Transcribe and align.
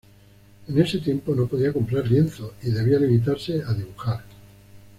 En 0.67 0.79
este 0.81 0.97
tiempo 0.97 1.35
no 1.35 1.45
podía 1.45 1.71
comprar 1.71 2.09
lienzo, 2.09 2.55
y 2.63 2.71
debía 2.71 2.97
limitarse 2.97 3.61
a 3.63 3.71
dibujar. 3.71 4.23